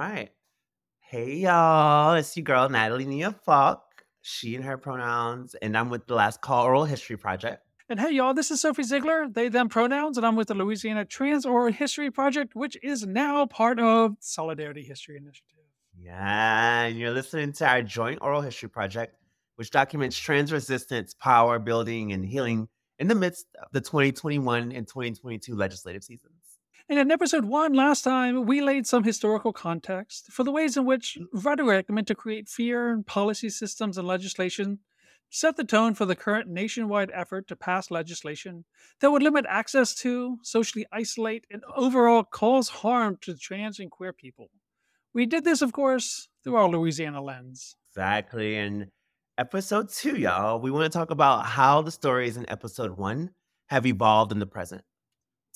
[0.00, 0.30] right.
[1.00, 2.14] Hey, y'all.
[2.14, 3.82] It's your girl, Natalie Nia Falk.
[4.22, 5.54] She and her pronouns.
[5.56, 7.62] And I'm with the Last Call Oral History Project.
[7.88, 11.04] And hey, y'all, this is Sophie Ziegler, they, them pronouns, and I'm with the Louisiana
[11.04, 15.64] Trans Oral History Project, which is now part of Solidarity History Initiative.
[15.98, 19.16] Yeah, and you're listening to our joint oral history project,
[19.56, 22.68] which documents trans resistance, power building, and healing
[23.00, 26.39] in the midst of the 2021 and 2022 legislative seasons.
[26.90, 30.84] And in episode one, last time, we laid some historical context for the ways in
[30.84, 31.26] which mm.
[31.32, 34.80] rhetoric meant to create fear and policy systems and legislation
[35.30, 38.64] set the tone for the current nationwide effort to pass legislation
[39.00, 44.12] that would limit access to, socially isolate, and overall cause harm to trans and queer
[44.12, 44.50] people.
[45.14, 47.76] We did this, of course, through our Louisiana lens.
[47.92, 48.56] Exactly.
[48.56, 48.88] And
[49.38, 53.30] episode two, y'all, we want to talk about how the stories in episode one
[53.68, 54.82] have evolved in the present.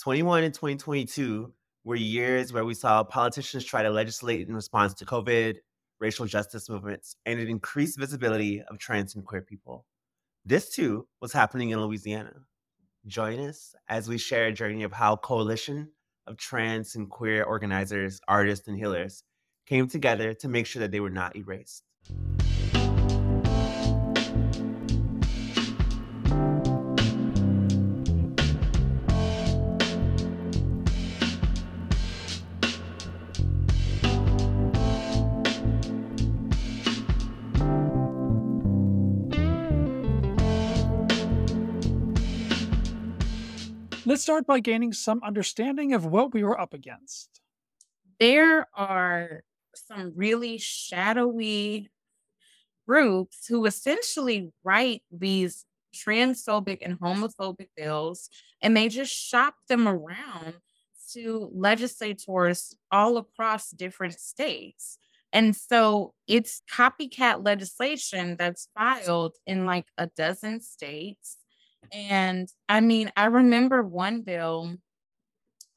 [0.01, 1.53] 21 and 2022
[1.85, 5.57] were years where we saw politicians try to legislate in response to COVID,
[6.01, 9.87] racial justice movements, and an increased visibility of trans and queer people.
[10.45, 12.33] This too was happening in Louisiana.
[13.07, 15.91] Join us as we share a journey of how coalition
[16.27, 19.23] of trans and queer organizers, artists, and healers
[19.67, 21.85] came together to make sure that they were not erased.
[44.25, 47.43] Start by gaining some understanding of what we were up against.
[48.19, 49.43] There are
[49.75, 51.91] some really shadowy
[52.89, 58.31] groups who essentially write these transphobic and homophobic bills
[58.63, 60.55] and they just shop them around
[61.13, 64.99] to legislators all across different states.
[65.35, 71.37] And so it's copycat legislation that's filed in like a dozen states.
[71.93, 74.77] And I mean, I remember one bill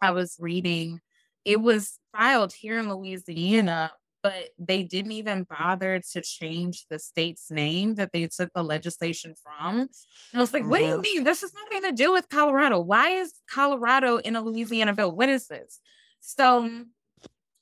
[0.01, 1.01] I was reading,
[1.45, 3.91] it was filed here in Louisiana,
[4.21, 9.33] but they didn't even bother to change the state's name that they took the legislation
[9.41, 9.79] from.
[9.81, 9.89] And
[10.33, 11.03] I was like, what do you Mhm.
[11.03, 11.23] mean?
[11.23, 12.79] This has nothing to do with Colorado.
[12.79, 15.11] Why is Colorado in a Louisiana bill?
[15.11, 15.79] What is this?
[16.19, 16.85] So,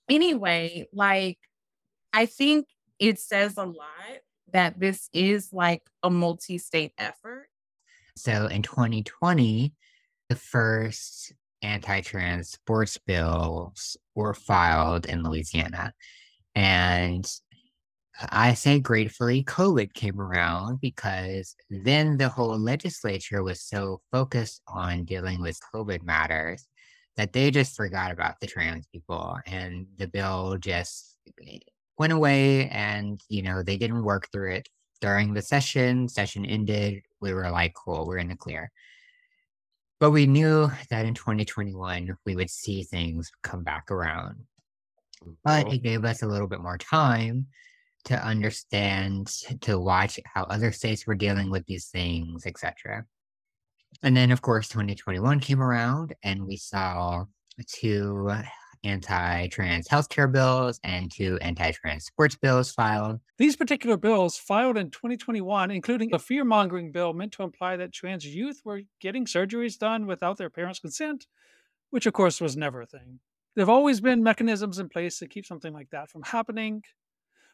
[0.10, 1.40] anyway, like,
[2.14, 2.68] I think
[3.00, 7.50] it says a lot that this is like a multi state effort.
[8.16, 9.74] So in 2020,
[10.30, 15.94] the first anti trans sports bills were filed in Louisiana.
[16.54, 17.30] And
[18.30, 25.04] I say gratefully, COVID came around because then the whole legislature was so focused on
[25.04, 26.66] dealing with COVID matters
[27.18, 29.38] that they just forgot about the trans people.
[29.46, 31.18] And the bill just
[31.98, 34.70] went away and, you know, they didn't work through it
[35.02, 36.08] during the session.
[36.08, 37.04] Session ended.
[37.32, 38.72] We were like, cool, we're in the clear.
[40.00, 44.44] But we knew that in 2021, we would see things come back around.
[45.44, 47.48] But it gave us a little bit more time
[48.06, 49.28] to understand,
[49.62, 53.06] to watch how other states were dealing with these things, etc.
[54.04, 57.26] And then, of course, 2021 came around and we saw
[57.68, 58.14] two
[58.86, 63.20] anti trans healthcare bills and two anti trans sports bills filed.
[63.38, 67.92] These particular bills, filed in 2021, including a fear mongering bill meant to imply that
[67.92, 71.28] trans youth were getting surgeries done without their parents' consent,
[71.90, 73.20] which of course was never a thing.
[73.56, 76.84] There have always been mechanisms in place to keep something like that from happening.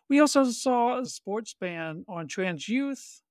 [0.10, 3.22] We also saw a sports ban on trans youth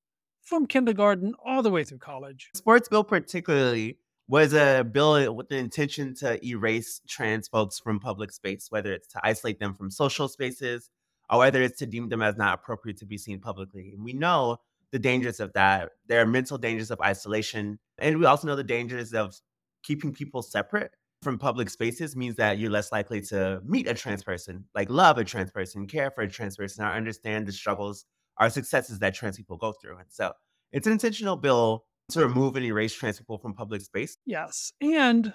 [0.43, 2.50] from kindergarten all the way through college.
[2.55, 3.99] Sports bill, particularly,
[4.30, 9.08] was a bill with the intention to erase trans folks from public space, whether it's
[9.08, 10.88] to isolate them from social spaces
[11.28, 13.90] or whether it's to deem them as not appropriate to be seen publicly.
[13.92, 14.58] And we know
[14.92, 15.90] the dangers of that.
[16.06, 17.80] There are mental dangers of isolation.
[17.98, 19.34] And we also know the dangers of
[19.82, 20.92] keeping people separate
[21.22, 25.19] from public spaces means that you're less likely to meet a trans person, like love
[25.19, 28.05] a trans person, care for a trans person, or understand the struggles
[28.40, 29.96] or successes that trans people go through.
[29.96, 30.34] And so
[30.70, 34.16] it's an intentional bill to remove and erase trans people from public space.
[34.26, 34.72] Yes.
[34.80, 35.32] And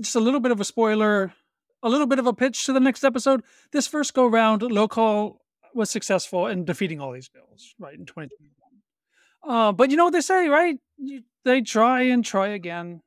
[0.00, 1.32] just a little bit of a spoiler,
[1.82, 3.42] a little bit of a pitch to the next episode.
[3.72, 5.40] This first go round, local
[5.74, 8.50] was successful in defeating all these bills, right, in 2021.
[9.46, 10.76] Uh, but you know what they say, right?
[10.96, 13.02] You, they try and try again.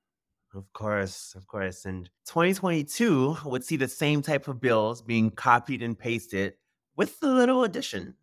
[0.56, 1.86] Of course, of course.
[1.86, 6.54] And 2022 would see the same type of bills being copied and pasted
[6.96, 8.16] with a little addition.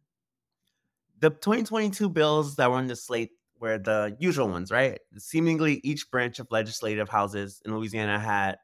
[1.20, 3.30] The 2022 bills that were on the slate
[3.60, 4.98] were the usual ones, right?
[5.18, 8.56] Seemingly each branch of legislative houses in Louisiana had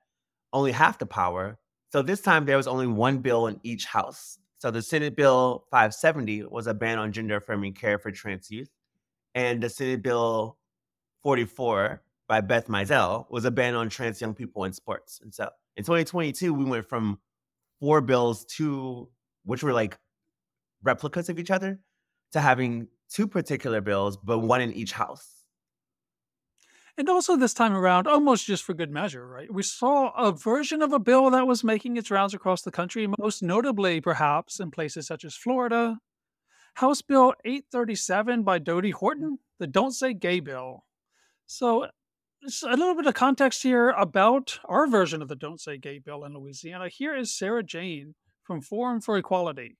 [0.52, 1.58] only half the power
[1.92, 4.38] So this time there was only one bill in each house.
[4.58, 8.70] So the Senate Bill 570 was a ban on gender affirming care for trans youth,
[9.34, 10.56] and the Senate Bill
[11.22, 15.20] 44 by Beth Mizell was a ban on trans young people in sports.
[15.22, 17.18] And so in 2022, we went from
[17.78, 19.10] four bills to
[19.44, 19.98] which were like
[20.82, 21.80] replicas of each other
[22.32, 25.42] to having two particular bills, but one in each house.
[26.98, 29.52] And also this time around, almost just for good measure, right?
[29.52, 33.08] We saw a version of a bill that was making its rounds across the country,
[33.18, 35.98] most notably, perhaps, in places such as Florida.
[36.74, 40.84] House Bill 837 by Dodie Horton, the Don't Say Gay bill.
[41.46, 41.86] So,
[42.64, 46.24] a little bit of context here about our version of the Don't Say Gay bill
[46.24, 46.88] in Louisiana.
[46.88, 49.76] Here is Sarah Jane from Forum for Equality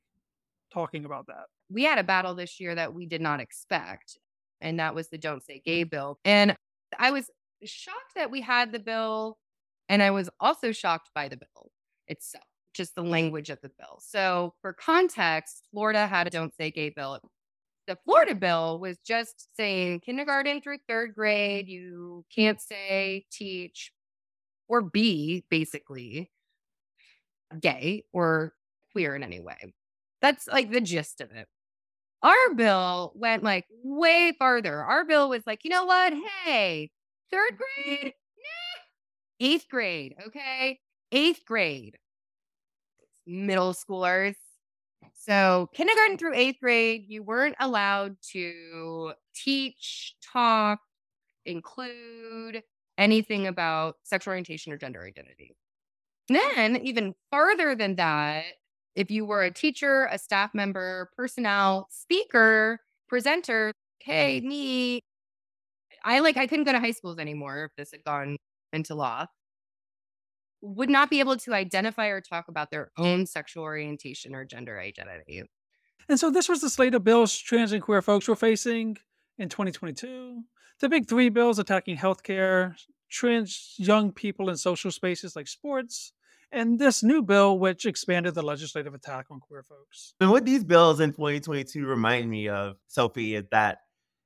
[0.73, 1.47] talking about that.
[1.69, 4.19] We had a battle this year that we did not expect,
[4.61, 6.19] and that was the Don't Say Gay bill.
[6.25, 6.57] And
[6.99, 7.31] I was
[7.65, 9.39] shocked that we had the bill,
[9.89, 11.71] and I was also shocked by the bill
[12.09, 12.45] itself,
[12.75, 14.01] just the language of the bill.
[14.01, 17.21] So, for context, Florida had a Don't Say Gay bill.
[17.87, 23.93] The Florida bill was just saying kindergarten through third grade, you can't say, teach,
[24.69, 26.31] or be basically
[27.61, 28.55] gay or
[28.93, 29.73] queer in any way.
[30.23, 31.49] That's like the gist of it.
[32.23, 34.83] Our bill went like way farther.
[34.83, 36.15] Our bill was like, you know what?
[36.45, 36.91] Hey,
[37.31, 38.15] third grade?
[38.39, 39.47] Nah.
[39.47, 40.15] Eighth grade.
[40.27, 40.81] Okay.
[41.13, 41.99] Eighth grade.
[43.27, 44.35] Middle schoolers.
[45.15, 50.81] So, kindergarten through eighth grade, you weren't allowed to teach, talk,
[51.47, 52.63] include
[52.99, 55.57] anything about sexual orientation or gender identity.
[56.29, 58.45] Then, even farther than that,
[58.95, 65.01] if you were a teacher, a staff member, personnel, speaker, presenter, hey, me,
[66.05, 68.37] I like, I couldn't go to high schools anymore if this had gone
[68.73, 69.27] into law,
[70.61, 74.79] would not be able to identify or talk about their own sexual orientation or gender
[74.79, 75.43] identity.
[76.09, 78.97] And so this was the slate of bills trans and queer folks were facing
[79.39, 80.43] in 2022.
[80.81, 82.75] The big three bills attacking healthcare,
[83.11, 86.13] trans young people in social spaces like sports,
[86.53, 90.15] and this new bill, which expanded the legislative attack on queer folks.
[90.21, 93.79] And what these bills in 2022 remind me of, Sophie, is that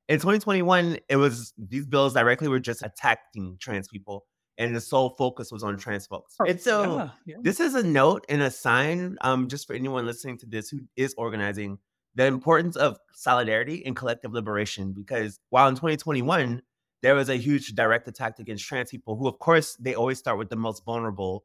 [0.08, 4.25] in 2021, it was these bills directly were just attacking trans people,
[4.58, 6.34] and the sole focus was on trans folks.
[6.46, 7.37] And so Yeah, yeah.
[7.43, 10.81] this is a note and a sign, um, just for anyone listening to this who
[10.96, 11.78] is organizing,
[12.14, 14.93] the importance of solidarity and collective liberation.
[14.93, 16.62] Because while in 2021
[17.02, 20.38] there was a huge direct attack against trans people, who of course they always start
[20.38, 21.44] with the most vulnerable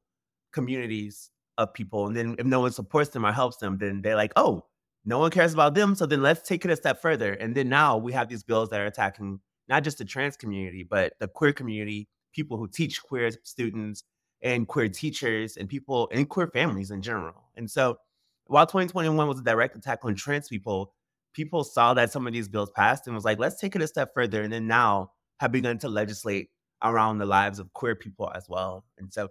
[0.52, 4.16] communities of people, and then if no one supports them or helps them, then they're
[4.16, 4.66] like, oh,
[5.04, 7.34] no one cares about them, so then let's take it a step further.
[7.34, 10.84] And then now we have these bills that are attacking not just the trans community,
[10.88, 14.04] but the queer community, people who teach queer students
[14.42, 17.44] and queer teachers and people and queer families in general.
[17.56, 17.98] And so
[18.46, 20.94] while 2021 was a direct attack on trans people,
[21.34, 23.88] people saw that some of these bills passed and was like, let's take it a
[23.88, 24.42] step further.
[24.42, 26.50] And then now have begun to legislate
[26.84, 28.86] around the lives of queer people as well.
[28.98, 29.30] And so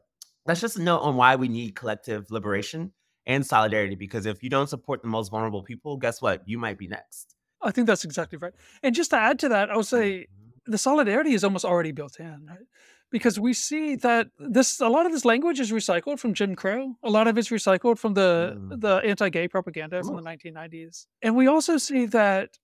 [0.50, 2.92] that's just a note on why we need collective liberation
[3.26, 3.94] and solidarity.
[3.94, 6.42] Because if you don't support the most vulnerable people, guess what?
[6.46, 7.34] You might be next.
[7.62, 8.54] I think that's exactly right.
[8.82, 10.26] And just to add to that, I would say
[10.66, 12.66] the solidarity is almost already built in, right?
[13.10, 16.94] Because we see that this a lot of this language is recycled from Jim Crow.
[17.02, 18.80] A lot of it's recycled from the Mm.
[18.80, 21.06] the anti-gay propaganda from the 1990s.
[21.22, 22.58] And we also see that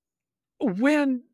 [0.60, 1.24] when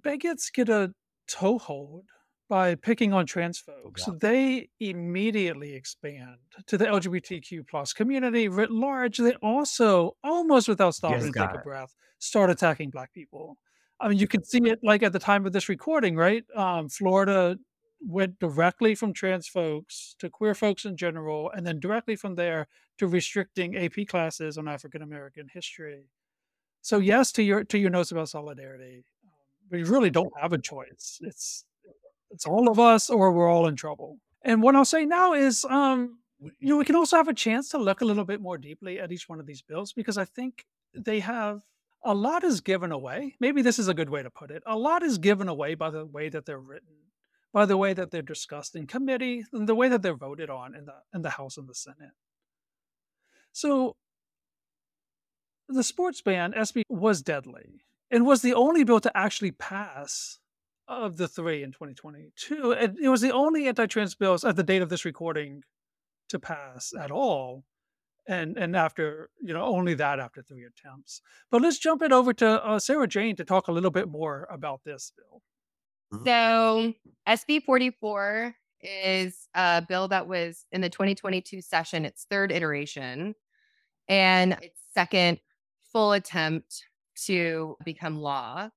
[0.00, 0.94] bigots get a
[1.28, 2.06] toehold
[2.48, 4.14] by picking on trans folks, Yeah.
[4.20, 9.18] they immediately expand to the LGBTQ plus community writ large.
[9.18, 11.64] They also, almost without stopping Yes, to take a God.
[11.64, 13.58] breath, start attacking black people.
[13.98, 16.44] I mean, you can see it like at the time of this recording, right?
[16.54, 17.58] Um, Florida
[18.00, 22.68] went directly from trans folks to queer folks in general, and then directly from there
[22.98, 26.04] to restricting AP classes on African American history.
[26.82, 29.32] So yes, to your to your notes about solidarity, um,
[29.70, 31.18] we really don't have a choice.
[31.22, 31.64] It's
[32.30, 34.18] it's all of us, or we're all in trouble.
[34.42, 37.68] And what I'll say now is, um, you know, we can also have a chance
[37.70, 40.24] to look a little bit more deeply at each one of these bills because I
[40.24, 41.62] think they have
[42.04, 43.34] a lot is given away.
[43.40, 44.62] Maybe this is a good way to put it.
[44.66, 46.94] A lot is given away by the way that they're written,
[47.52, 50.74] by the way that they're discussed in committee, and the way that they're voted on
[50.74, 52.12] in the in the House and the Senate.
[53.52, 53.96] So
[55.68, 60.38] the sports ban SB was deadly and was the only bill to actually pass
[60.88, 62.72] of the three in 2022.
[62.72, 65.62] And it was the only anti-trans bills at the date of this recording
[66.28, 67.64] to pass at all.
[68.28, 71.20] And and after you know only that after three attempts.
[71.48, 74.48] But let's jump it over to uh, Sarah Jane to talk a little bit more
[74.50, 75.42] about this bill.
[76.24, 76.94] So,
[77.26, 83.34] SB 44 is a bill that was in the 2022 session, its third iteration,
[84.08, 85.40] and its second
[85.92, 86.84] full attempt
[87.26, 88.70] to become law.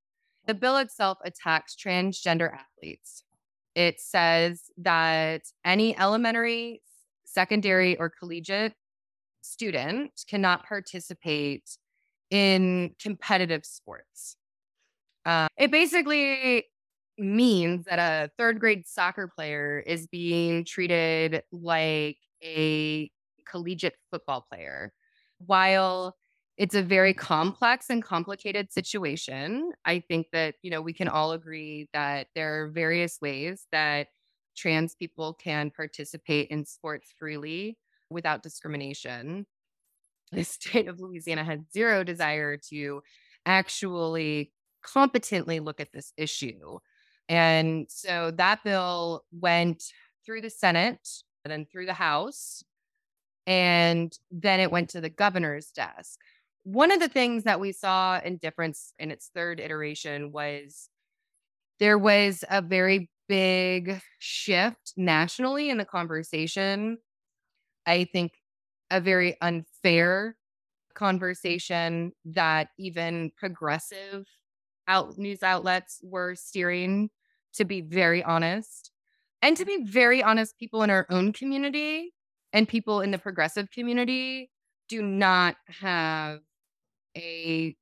[0.49, 3.23] The bill itself attacks transgender athletes.
[3.75, 6.81] It says that any elementary,
[7.23, 8.73] secondary, or collegiate
[9.41, 11.69] student cannot participate
[12.31, 14.37] in competitive sports.
[15.23, 16.65] Uh, it basically
[17.19, 23.11] means that a third grade soccer player is being treated like a
[23.47, 24.93] collegiate football player.
[25.45, 26.17] While
[26.59, 31.31] it's a very complex and complicated situation, I think that, you know, we can all
[31.31, 34.07] agree that there are various ways that
[34.57, 37.77] trans people can participate in sports freely
[38.11, 39.47] without discrimination.
[40.31, 43.01] The state of Louisiana had zero desire to
[43.47, 44.51] actually
[44.83, 46.77] competently look at this issue.
[47.27, 49.85] And so that bill went
[50.23, 51.07] through the Senate
[51.43, 52.63] and then through the House.
[53.47, 56.19] And then it went to the governor's desk.
[56.71, 60.87] One of the things that we saw in difference in its third iteration was
[61.79, 66.99] there was a very big shift nationally in the conversation.
[67.87, 68.33] I think
[68.91, 70.35] a very unfair
[70.93, 74.27] conversation that even progressive
[74.87, 77.09] out news outlets were steering
[77.53, 78.91] to be very honest
[79.41, 82.13] and to be very honest people in our own community
[82.53, 84.51] and people in the progressive community
[84.87, 86.41] do not have
[87.19, 87.75] a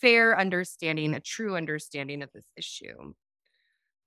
[0.00, 3.12] fair understanding a true understanding of this issue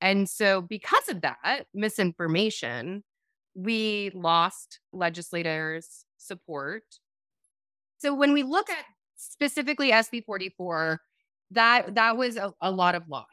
[0.02, 3.04] and so because of that misinformation
[3.54, 6.84] we lost legislators support
[7.98, 11.00] so when we look at specifically SB 44
[11.52, 13.26] that that was a, a lot of loss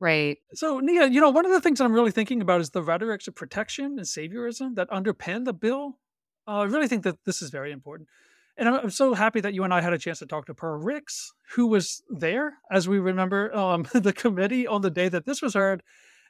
[0.00, 2.82] right So, Nia, you know, one of the things I'm really thinking about is the
[2.82, 5.98] rhetorics of protection and saviorism that underpin the bill.
[6.46, 8.08] Uh, I really think that this is very important.
[8.56, 10.54] And I'm, I'm so happy that you and I had a chance to talk to
[10.54, 15.26] Pearl Ricks, who was there, as we remember, um, the committee on the day that
[15.26, 15.82] this was heard,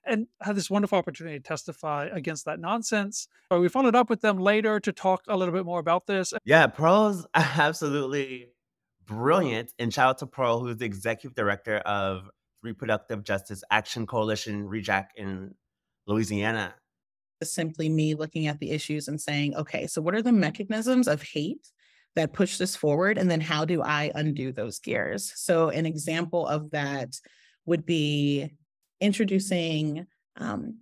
[0.06, 3.28] and had this wonderful opportunity to testify against that nonsense.
[3.48, 6.32] But we followed up with them later to talk a little bit more about this.
[6.44, 8.48] Yeah, Pearl's absolutely
[9.06, 9.72] brilliant.
[9.78, 12.30] And shout out to Pearl, who's the executive director of
[12.62, 15.54] Reproductive Justice Action Coalition, REJAC in
[16.06, 16.74] Louisiana.
[17.42, 21.22] simply me looking at the issues and saying, okay, so what are the mechanisms of
[21.22, 21.70] hate
[22.16, 23.18] that push this forward?
[23.18, 25.32] And then how do I undo those gears?
[25.36, 27.16] So, an example of that
[27.66, 28.54] would be
[29.00, 30.06] introducing
[30.36, 30.78] um,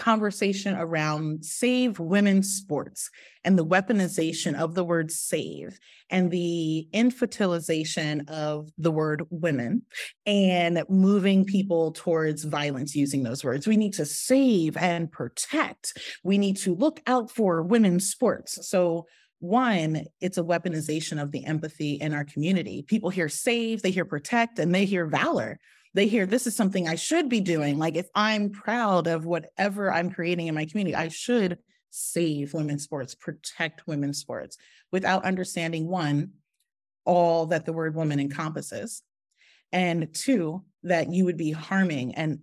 [0.00, 3.10] conversation around save women's sports
[3.44, 9.82] and the weaponization of the word save and the infantilization of the word women
[10.24, 13.66] and moving people towards violence using those words.
[13.66, 15.98] We need to save and protect.
[16.24, 18.68] We need to look out for women's sports.
[18.68, 19.06] So,
[19.40, 22.82] one, it's a weaponization of the empathy in our community.
[22.82, 25.58] People hear save, they hear protect, and they hear valor
[25.94, 27.78] they hear this is something I should be doing.
[27.78, 31.58] Like if I'm proud of whatever I'm creating in my community, I should
[31.90, 34.56] save women's sports, protect women's sports
[34.92, 36.32] without understanding one,
[37.04, 39.02] all that the word woman encompasses.
[39.72, 42.40] And two, that you would be harming and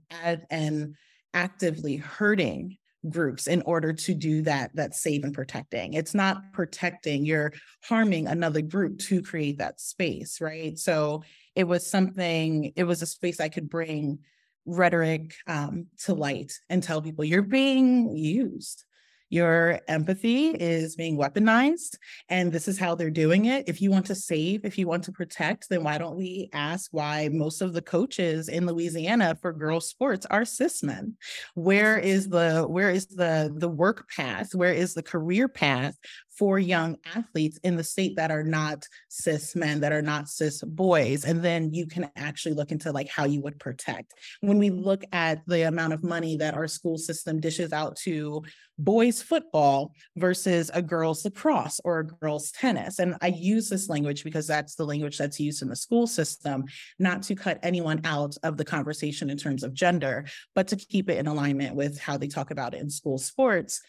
[0.50, 0.96] and
[1.34, 2.78] actively hurting
[3.10, 5.94] groups in order to do that that save and protecting.
[5.94, 10.78] It's not protecting you're harming another group to create that space right?
[10.78, 11.24] So
[11.58, 14.20] it was something it was a space i could bring
[14.68, 18.86] rhetoric um, to light and tell people you're being used
[19.30, 21.98] your empathy is being weaponized,
[22.30, 23.68] and this is how they're doing it.
[23.68, 26.90] If you want to save, if you want to protect, then why don't we ask
[26.92, 31.16] why most of the coaches in Louisiana for girls sports are cis men?
[31.56, 34.56] Where is the where is the the work path?
[34.56, 35.96] Where is the career path
[36.38, 40.62] for young athletes in the state that are not cis men, that are not cis
[40.62, 41.26] boys.
[41.26, 44.14] And then you can actually look into like how you would protect.
[44.42, 48.44] When we look at the amount of money that our school system dishes out to
[48.78, 53.00] boys football versus a girls lacrosse or a girls tennis.
[53.00, 56.66] And I use this language because that's the language that's used in the school system,
[57.00, 61.10] not to cut anyone out of the conversation in terms of gender, but to keep
[61.10, 63.82] it in alignment with how they talk about it in school sports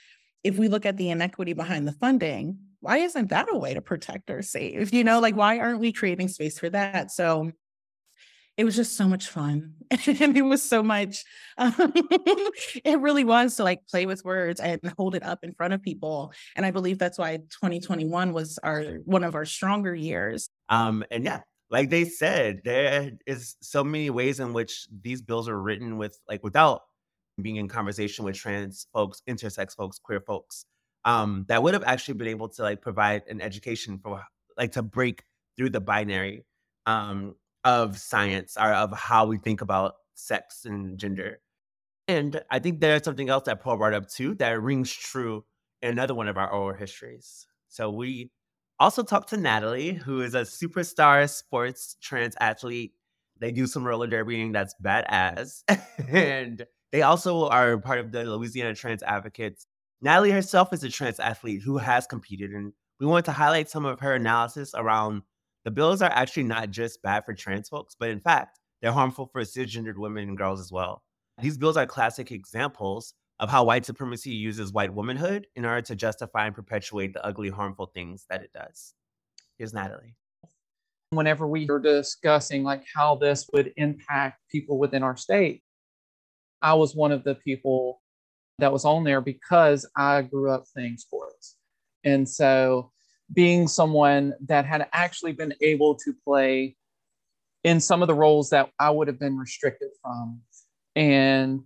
[0.45, 3.81] if we look at the inequity behind the funding, why isn't that a way to
[3.81, 4.93] protect or save?
[4.93, 7.11] You know, like why aren't we creating space for that?
[7.11, 7.53] So
[8.57, 9.75] it was just so much fun.
[10.07, 11.25] and it was so much,
[11.59, 11.73] um,
[12.85, 15.83] it really was to like play with words and hold it up in front of
[15.83, 16.33] people.
[16.57, 20.51] And I believe that's why 2021 was our one of our stronger years.
[20.69, 25.49] Um, and yeah, like they said, there is so many ways in which these bills
[25.49, 26.83] are written with like without
[27.41, 30.67] being in conversation with trans folks, intersex folks, queer folks,
[31.05, 34.23] um, that would have actually been able to like provide an education for
[34.57, 35.23] like to break
[35.57, 36.45] through the binary
[36.87, 41.41] um, of science or of how we think about sex and gender.
[42.07, 45.45] And I think there's something else that Pearl brought up too that rings true
[45.83, 47.47] in another one of our oral histories.
[47.69, 48.31] So we
[48.81, 52.93] also talked to Natalie, who is a superstar sports trans athlete.
[53.39, 55.63] They do some roller derbying that's badass.
[56.09, 59.67] and they also are part of the Louisiana Trans Advocates.
[60.01, 63.85] Natalie herself is a trans athlete who has competed, and we wanted to highlight some
[63.85, 65.23] of her analysis around
[65.65, 69.27] the bills are actually not just bad for trans folks, but in fact, they're harmful
[69.27, 71.03] for cisgendered women and girls as well.
[71.43, 75.95] These bills are classic examples of how white supremacy uses white womanhood in order to
[75.95, 78.95] justify and perpetuate the ugly, harmful things that it does.
[79.59, 80.17] Here's Natalie.
[81.11, 85.63] Whenever we were discussing like how this would impact people within our state,
[86.63, 88.01] I was one of the people
[88.59, 91.57] that was on there because I grew up playing sports.
[92.05, 92.91] And so
[93.33, 96.77] being someone that had actually been able to play
[97.65, 100.41] in some of the roles that I would have been restricted from
[100.97, 101.63] and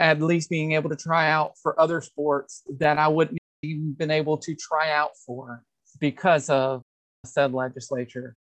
[0.00, 4.10] at least being able to try out for other sports that I wouldn't even been
[4.10, 5.62] able to try out for
[6.00, 6.82] because of
[7.24, 8.36] said legislature.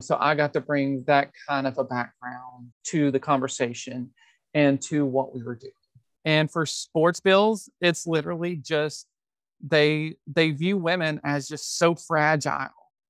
[0.00, 4.10] So I got to bring that kind of a background to the conversation
[4.54, 5.72] and to what we were doing.
[6.24, 9.06] And for sports bills, it's literally just
[9.60, 12.68] they they view women as just so fragile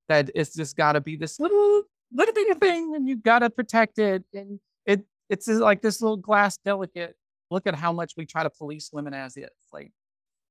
[0.09, 3.99] that it's just got to be this little little thing and you got to protect
[3.99, 4.25] it.
[4.35, 7.17] And it it's like this little glass delicate
[7.51, 9.49] look at how much we try to police women as is.
[9.73, 9.93] Like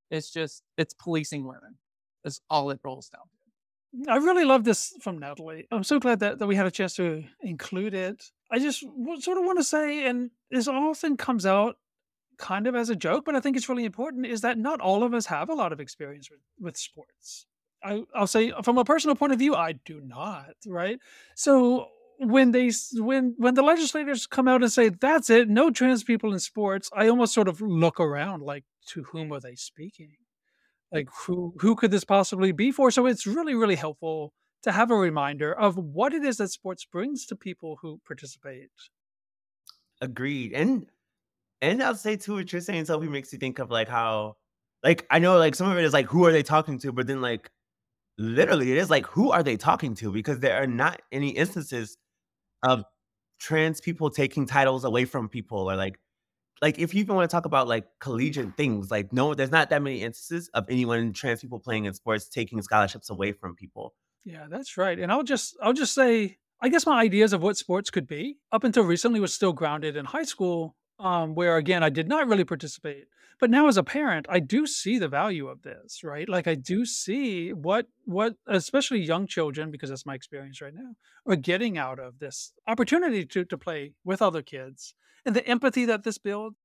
[0.10, 1.78] it's just it's policing women.
[2.24, 4.12] Is all it rolls down to.
[4.12, 5.68] I really love this from natalie.
[5.72, 8.24] I'm so glad that, that we had a chance to include it.
[8.52, 11.78] I just sort of want to say and this often comes out
[12.38, 15.04] kind of as a joke, but I think it's really important is that not all
[15.04, 17.46] of us have a lot of experience with, with sports.
[17.84, 21.00] I, I'll say from a personal point of view, I do not, right?
[21.36, 21.88] So
[22.18, 26.34] when they when when the legislators come out and say that's it, no trans people
[26.34, 30.14] in sports, I almost sort of look around like to whom are they speaking?
[30.92, 32.90] Like who who could this possibly be for?
[32.92, 36.86] So it's really really helpful to have a reminder of what it is that sports
[36.86, 38.70] brings to people who participate.
[40.06, 40.54] Agreed.
[40.54, 40.86] And
[41.62, 44.36] and I'll say too, what you're saying, Sophie, makes you think of like how,
[44.84, 46.92] like, I know like some of it is like, who are they talking to?
[46.92, 47.50] But then like,
[48.20, 50.12] literally, it is like, who are they talking to?
[50.12, 51.98] Because there are not any instances
[52.62, 52.84] of
[53.40, 56.00] trans people taking titles away from people or like,
[56.62, 59.72] like if you even want to talk about like collegiate things, like no, there's not
[59.72, 63.96] that many instances of anyone trans people playing in sports taking scholarships away from people.
[64.24, 65.00] Yeah, that's right.
[65.00, 68.38] And I'll just I'll just say I guess my ideas of what sports could be
[68.52, 72.28] up until recently was still grounded in high school um, where again I did not
[72.28, 73.06] really participate.
[73.40, 76.28] But now as a parent, I do see the value of this, right?
[76.30, 80.96] Like I do see what what especially young children, because that's my experience right now,
[81.28, 85.86] are getting out of this opportunity to to play with other kids and the empathy
[85.86, 86.56] that this builds,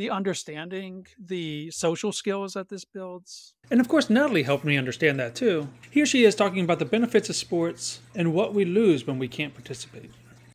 [0.00, 3.52] the understanding, the social skills that this builds.
[3.70, 5.68] And of course, Natalie helped me understand that too.
[5.90, 9.28] Here she is talking about the benefits of sports and what we lose when we
[9.28, 10.10] can't participate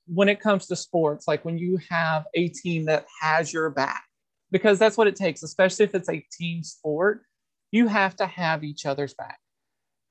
[0.08, 4.04] when it comes to sports, like when you have a team that has your back,
[4.52, 7.24] because that's what it takes, especially if it's a team sport,
[7.72, 9.40] you have to have each other's back.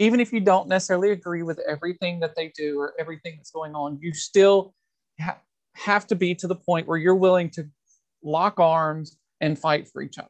[0.00, 3.74] Even if you don't necessarily agree with everything that they do or everything that's going
[3.74, 4.74] on, you still
[5.20, 5.38] ha-
[5.74, 7.68] have to be to the point where you're willing to
[8.22, 10.28] lock arms and fight for each other.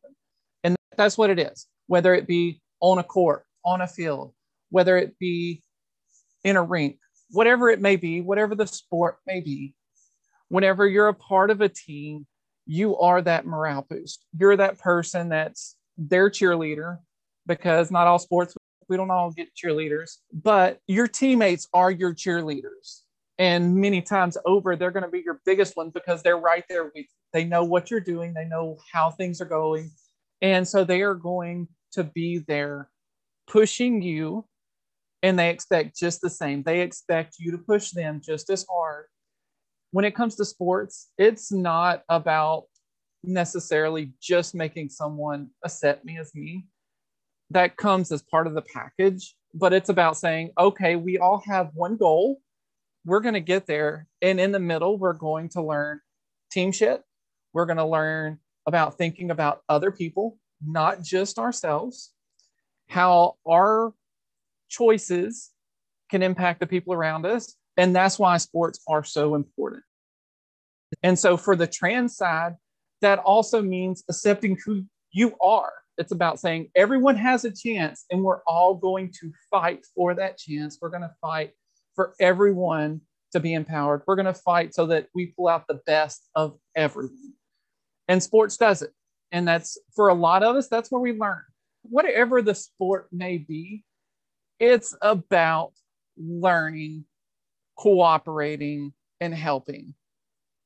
[0.63, 4.33] And that's what it is, whether it be on a court, on a field,
[4.71, 5.63] whether it be
[6.45, 6.99] in a rink,
[7.31, 9.75] whatever it may be, whatever the sport may be,
[10.49, 12.27] whenever you're a part of a team,
[12.67, 14.25] you are that morale boost.
[14.39, 16.99] You're that person that's their cheerleader
[17.47, 18.55] because not all sports,
[18.89, 23.03] we don't all get cheerleaders, but your teammates are your cheerleaders.
[23.39, 26.85] And many times over, they're going to be your biggest one because they're right there
[26.85, 27.05] with you.
[27.35, 29.91] They know what you're doing, they know how things are going.
[30.41, 32.89] And so they are going to be there
[33.47, 34.47] pushing you
[35.23, 36.63] and they expect just the same.
[36.63, 39.07] They expect you to push them just as hard.
[39.91, 42.65] When it comes to sports, it's not about
[43.25, 46.67] necessarily just making someone accept me as me.
[47.51, 51.71] That comes as part of the package, but it's about saying, okay, we all have
[51.75, 52.41] one goal.
[53.05, 54.07] We're going to get there.
[54.23, 56.01] And in the middle, we're going to learn
[56.51, 57.03] team shit.
[57.55, 62.13] We're going to learn about thinking about other people, not just ourselves,
[62.89, 63.95] how our
[64.69, 65.51] choices
[66.11, 67.55] can impact the people around us.
[67.77, 69.83] And that's why sports are so important.
[71.03, 72.55] And so for the trans side,
[73.01, 75.73] that also means accepting who you are.
[75.97, 80.39] It's about saying everyone has a chance and we're all going to fight for that
[80.39, 80.79] chance.
[80.81, 81.53] We're going to fight
[81.95, 83.01] for everyone
[83.33, 84.03] to be empowered.
[84.07, 87.35] We're going to fight so that we pull out the best of everyone.
[88.09, 88.91] And sports does it.
[89.33, 91.43] And that's for a lot of us, that's where we learn.
[91.83, 93.85] Whatever the sport may be,
[94.61, 95.73] it's about
[96.17, 97.05] learning,
[97.77, 99.95] cooperating, and helping.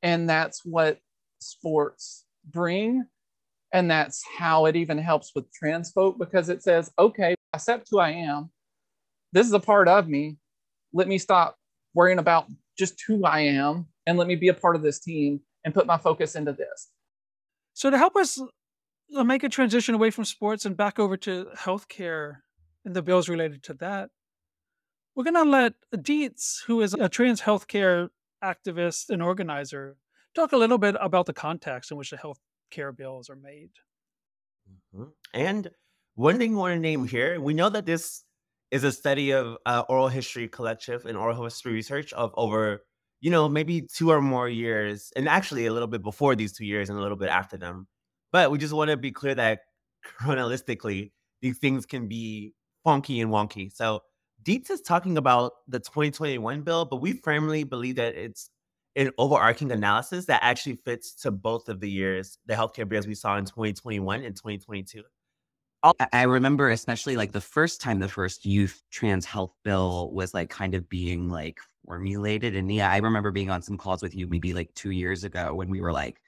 [0.02, 0.98] And that's what
[1.40, 3.06] sports bring.
[3.72, 7.98] And that's how it even helps with trans folk because it says, okay, accept who
[7.98, 8.50] I am.
[9.32, 10.36] This is a part of me.
[10.92, 11.56] Let me stop
[11.94, 12.46] worrying about
[12.78, 15.86] just who I am and let me be a part of this team and put
[15.86, 16.88] my focus into this.
[17.78, 18.40] So, to help us
[19.14, 22.38] uh, make a transition away from sports and back over to healthcare
[22.84, 24.10] and the bills related to that,
[25.14, 28.08] we're going to let Dietz, who is a trans healthcare
[28.42, 29.96] activist and organizer,
[30.34, 33.70] talk a little bit about the context in which the healthcare bills are made.
[34.92, 35.12] Mhm.
[35.32, 35.70] And
[36.16, 38.24] one thing we want to name here, we know that this
[38.72, 42.84] is a study of uh, oral history collective and oral history research of over,
[43.20, 46.64] you know, maybe two or more years, and actually a little bit before these two
[46.64, 47.86] years and a little bit after them.
[48.32, 49.60] But we just want to be clear that
[50.04, 52.54] chronologically, these things can be
[52.84, 53.72] funky and wonky.
[53.72, 54.00] So
[54.42, 58.50] Dietz is talking about the 2021 bill, but we firmly believe that it's
[58.96, 63.14] an overarching analysis that actually fits to both of the years, the healthcare bills we
[63.14, 65.02] saw in 2021 and 2022.
[65.82, 70.34] I I remember especially like the first time the first youth trans health bill was
[70.34, 72.56] like kind of being like formulated.
[72.56, 75.54] And yeah, I remember being on some calls with you maybe like two years ago
[75.54, 76.20] when we were like,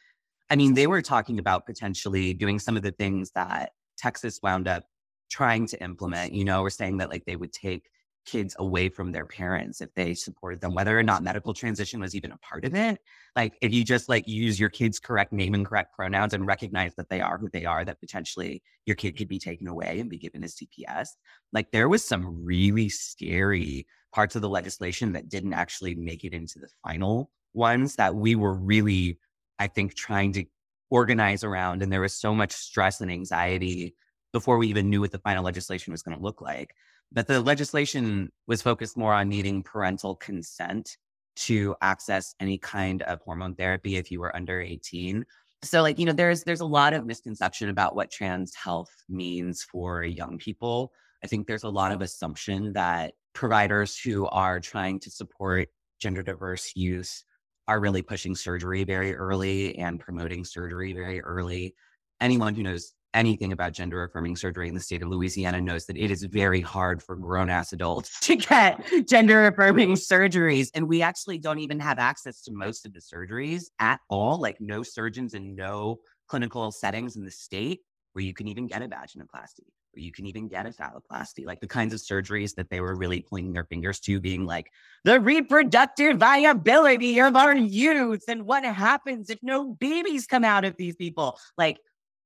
[0.50, 4.66] I mean, they were talking about potentially doing some of the things that Texas wound
[4.66, 4.84] up
[5.30, 7.88] trying to implement, you know, we're saying that like they would take
[8.26, 12.14] kids away from their parents if they supported them, whether or not medical transition was
[12.14, 12.98] even a part of it.
[13.34, 16.94] Like if you just like use your kid's correct name and correct pronouns and recognize
[16.96, 20.10] that they are who they are, that potentially your kid could be taken away and
[20.10, 21.08] be given a CPS.
[21.52, 26.34] Like there was some really scary parts of the legislation that didn't actually make it
[26.34, 29.18] into the final ones that we were really,
[29.58, 30.44] I think, trying to
[30.90, 31.82] organize around.
[31.82, 33.94] And there was so much stress and anxiety
[34.32, 36.74] before we even knew what the final legislation was going to look like.
[37.12, 40.96] But the legislation was focused more on needing parental consent
[41.36, 45.24] to access any kind of hormone therapy if you were under 18.
[45.62, 49.62] So like, you know, there's there's a lot of misconception about what trans health means
[49.62, 50.92] for young people.
[51.22, 55.68] I think there's a lot of assumption that providers who are trying to support
[56.00, 57.22] gender diverse youth
[57.68, 61.74] are really pushing surgery very early and promoting surgery very early.
[62.20, 65.96] Anyone who knows anything about gender affirming surgery in the state of Louisiana knows that
[65.96, 70.68] it is very hard for grown ass adults to get gender affirming surgeries.
[70.74, 74.40] And we actually don't even have access to most of the surgeries at all.
[74.40, 77.80] Like, no surgeons in no clinical settings in the state
[78.12, 81.66] where you can even get a vaginoplasty, you can even get a phalloplasty, like the
[81.66, 84.70] kinds of surgeries that they were really pointing their fingers to, being like,
[85.04, 90.76] the reproductive viability of our youth and what happens if no babies come out of
[90.76, 91.38] these people.
[91.58, 91.78] Like,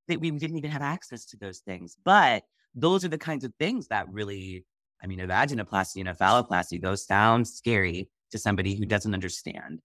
[0.09, 1.97] that we didn't even have access to those things.
[2.05, 2.43] But
[2.75, 4.67] those are the kinds of things that really,
[5.03, 9.81] I mean, a vaginoplasty and a phalloplasty, those sound scary to somebody who doesn't understand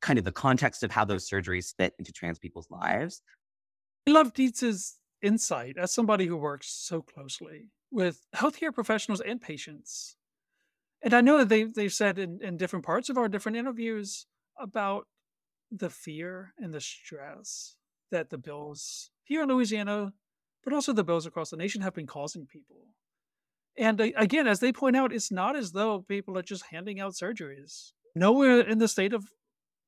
[0.00, 3.22] kind of the context of how those surgeries fit into trans people's lives.
[4.06, 10.16] I love Dietz's insight as somebody who works so closely with healthcare professionals and patients.
[11.02, 14.26] And I know that they, they've said in, in different parts of our different interviews
[14.58, 15.06] about
[15.70, 17.76] the fear and the stress
[18.10, 20.12] that the bills here in Louisiana,
[20.64, 22.88] but also the bills across the nation have been causing people.
[23.78, 27.12] And again, as they point out, it's not as though people are just handing out
[27.12, 27.92] surgeries.
[28.14, 29.28] Nowhere in the state of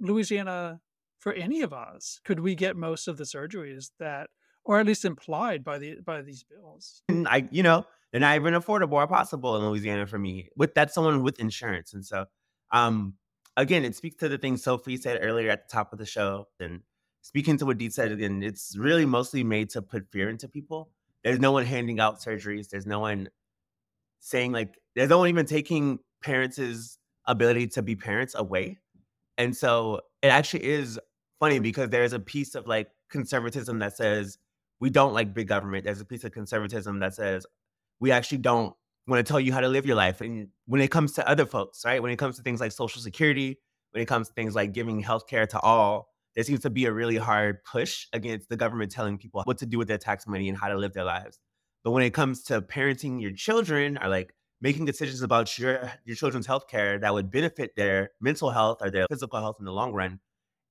[0.01, 0.81] Louisiana,
[1.19, 4.31] for any of us, could we get most of the surgeries that,
[4.65, 7.03] or at least implied by the by these bills.
[7.09, 10.49] And I, you know, they're not even affordable or possible in Louisiana for me.
[10.57, 12.27] With that, someone with insurance, and so,
[12.71, 13.15] um,
[13.57, 16.49] again, it speaks to the thing Sophie said earlier at the top of the show,
[16.61, 16.81] and
[17.23, 20.91] speaking to what Dee said again, it's really mostly made to put fear into people.
[21.25, 22.69] There's no one handing out surgeries.
[22.69, 23.29] There's no one
[24.21, 28.79] saying like there's no one even taking parents' ability to be parents away.
[29.39, 30.99] And so it actually is
[31.41, 34.39] funny because there's a piece of like conservatism that says
[34.83, 35.85] we don't like big government.
[35.85, 37.47] There's a piece of conservatism that says
[38.01, 38.75] we actually don't
[39.07, 40.21] want to tell you how to live your life.
[40.21, 42.03] And when it comes to other folks, right?
[42.03, 43.61] When it comes to things like social security,
[43.93, 46.93] when it comes to things like giving healthcare to all, there seems to be a
[46.93, 50.49] really hard push against the government telling people what to do with their tax money
[50.49, 51.39] and how to live their lives.
[51.85, 56.17] But when it comes to parenting your children or like making decisions about your your
[56.17, 59.73] children's health care that would benefit their mental health or their physical health in the
[59.73, 60.19] long run,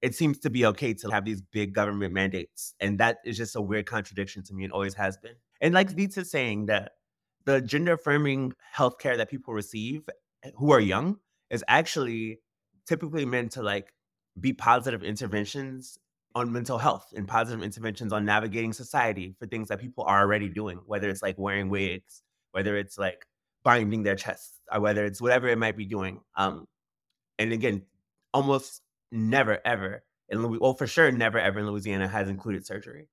[0.02, 2.74] it seems to be okay to have these big government mandates.
[2.80, 5.36] And that is just a weird contradiction to me and always has been.
[5.62, 6.94] And like Vita saying that
[7.46, 10.04] the gender affirming healthcare that people receive
[10.44, 11.18] eh, who are young
[11.50, 12.40] is actually
[12.88, 13.94] typically meant to like
[14.40, 16.00] be positive interventions
[16.34, 20.50] on mental health and positive interventions on navigating society for things that people are already
[20.50, 23.26] doing, whether it's like wearing wigs, whether it's like
[23.64, 26.22] binding their chests, or whether it's whatever it might be doing.
[26.36, 26.66] Um,
[27.38, 27.84] and again,
[28.34, 28.82] almost
[29.12, 33.08] never ever in well, for sure, never ever in Louisiana has included surgery.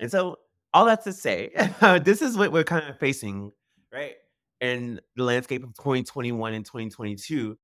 [0.00, 0.36] And so,
[0.72, 1.50] all that to say,
[2.04, 3.50] this is what we're kind of facing,
[3.92, 4.14] right,
[4.60, 7.58] in the landscape of 2021 and 2022.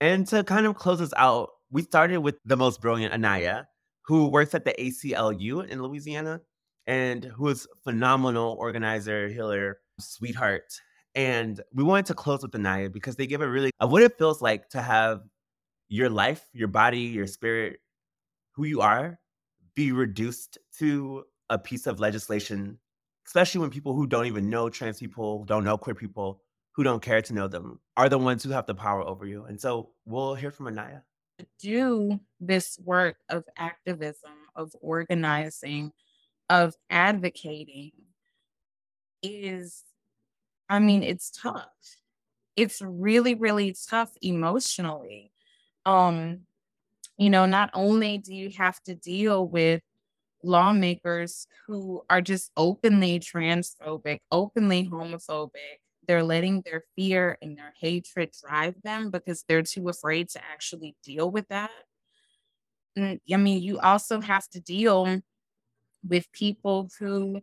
[0.00, 3.68] And to kind of close us out, we started with the most brilliant Anaya,
[4.06, 6.40] who works at the ACLU in Louisiana
[6.86, 10.80] and who is phenomenal organizer, healer, sweetheart.
[11.14, 14.18] And we wanted to close with Anaya because they give a really of what it
[14.18, 15.20] feels like to have
[15.88, 17.80] your life, your body, your spirit,
[18.52, 19.18] who you are,
[19.74, 22.78] be reduced to a piece of legislation,
[23.26, 26.40] especially when people who don't even know trans people, don't know queer people,
[26.72, 29.44] who don't care to know them, are the ones who have the power over you.
[29.44, 31.02] And so we'll hear from Anaya.
[31.60, 35.92] Do this work of activism, of organizing,
[36.48, 37.92] of advocating
[39.22, 39.82] is,
[40.68, 41.68] I mean, it's tough.
[42.56, 45.32] It's really, really tough emotionally
[45.86, 46.40] um
[47.18, 49.82] you know not only do you have to deal with
[50.42, 58.30] lawmakers who are just openly transphobic openly homophobic they're letting their fear and their hatred
[58.46, 61.70] drive them because they're too afraid to actually deal with that.
[62.96, 65.20] And, i mean you also have to deal
[66.08, 67.40] with people who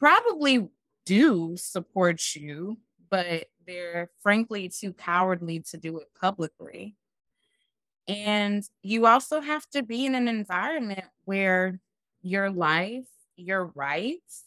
[0.00, 0.68] probably
[1.06, 2.78] do support you
[3.10, 6.96] but they're frankly too cowardly to do it publicly
[8.08, 11.78] and you also have to be in an environment where
[12.22, 14.44] your life, your rights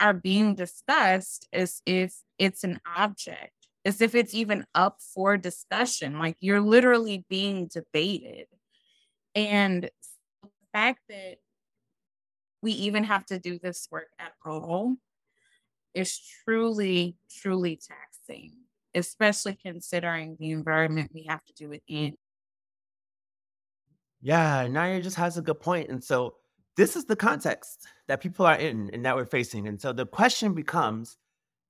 [0.00, 3.52] are being discussed as if it's an object,
[3.84, 6.18] as if it's even up for discussion.
[6.18, 8.46] Like you're literally being debated.
[9.36, 9.84] And
[10.42, 11.36] the fact that
[12.62, 14.96] we even have to do this work at all
[15.94, 18.52] is truly, truly taxing,
[18.94, 22.16] especially considering the environment we have to do it in.
[24.24, 25.90] Yeah, Naya just has a good point.
[25.90, 26.36] And so
[26.78, 29.68] this is the context that people are in and that we're facing.
[29.68, 31.18] And so the question becomes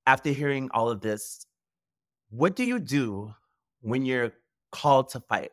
[0.07, 1.47] after hearing all of this,
[2.31, 3.35] what do you do
[3.81, 4.33] when you're
[4.71, 5.51] called to fight?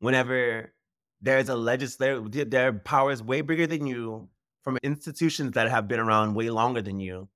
[0.00, 0.72] Whenever
[1.20, 4.30] there's a legislature, there are powers way bigger than you
[4.64, 7.28] from institutions that have been around way longer than you.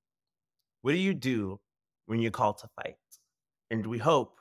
[0.81, 1.61] What do you do
[2.07, 2.97] when you're called to fight?
[3.71, 4.39] And we hope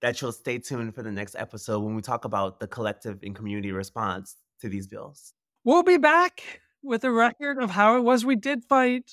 [0.00, 3.34] that you'll stay tuned for the next episode when we talk about the collective and
[3.34, 5.34] community response to these bills.
[5.64, 9.10] We'll be back with a record of how it was we did fight.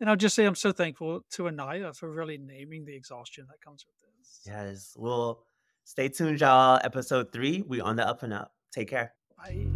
[0.00, 3.60] And I'll just say I'm so thankful to Anaya for really naming the exhaustion that
[3.60, 4.40] comes with this.
[4.46, 4.92] Yes.
[4.96, 5.42] Well,
[5.84, 6.78] stay tuned, y'all.
[6.84, 8.52] Episode three, we on the up and up.
[8.72, 9.14] Take care.
[9.36, 9.66] Bye.